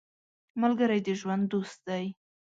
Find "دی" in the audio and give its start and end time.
1.87-2.05